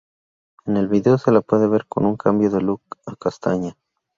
[0.65, 3.77] En el vídeo se la puede ver con un cambio de look a castaña.